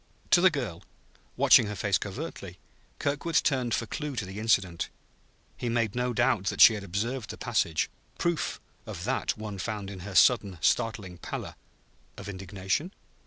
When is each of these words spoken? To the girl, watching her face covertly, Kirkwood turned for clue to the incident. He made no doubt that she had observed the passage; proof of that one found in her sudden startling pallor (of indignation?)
To 0.31 0.41
the 0.41 0.49
girl, 0.49 0.81
watching 1.37 1.67
her 1.67 1.75
face 1.75 1.99
covertly, 1.99 2.57
Kirkwood 2.97 3.35
turned 3.35 3.75
for 3.75 3.85
clue 3.85 4.15
to 4.15 4.25
the 4.25 4.39
incident. 4.39 4.89
He 5.55 5.69
made 5.69 5.93
no 5.93 6.11
doubt 6.11 6.45
that 6.45 6.59
she 6.59 6.73
had 6.73 6.83
observed 6.83 7.29
the 7.29 7.37
passage; 7.37 7.87
proof 8.17 8.59
of 8.87 9.03
that 9.03 9.37
one 9.37 9.59
found 9.59 9.91
in 9.91 9.99
her 9.99 10.15
sudden 10.15 10.57
startling 10.59 11.19
pallor 11.19 11.53
(of 12.17 12.27
indignation?) 12.27 12.93